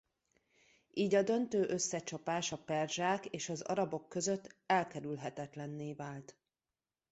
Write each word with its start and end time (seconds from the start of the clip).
Így 0.93 1.15
a 1.15 1.21
döntő 1.23 1.65
összecsapás 1.69 2.51
a 2.51 2.57
perzsák 2.57 3.25
és 3.25 3.49
az 3.49 3.61
arabok 3.61 4.09
között 4.09 4.55
elkerülhetetlenné 4.65 5.93
vált. 5.93 6.37